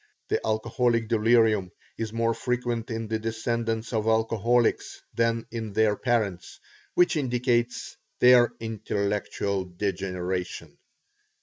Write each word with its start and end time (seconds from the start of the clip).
The 0.29 0.43
alcoholic 0.43 1.07
delirium 1.09 1.71
is 1.95 2.11
more 2.11 2.33
frequent 2.33 2.89
in 2.89 3.07
the 3.07 3.19
descendants 3.19 3.93
of 3.93 4.07
alcoholics 4.07 4.99
than 5.13 5.45
in 5.51 5.73
their 5.73 5.95
parents, 5.95 6.59
which 6.95 7.15
indicates 7.15 7.95
their 8.19 8.51
intellectual 8.59 9.63
degeneration." 9.65 10.75